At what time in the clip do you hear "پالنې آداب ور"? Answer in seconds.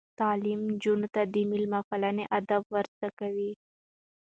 1.89-2.85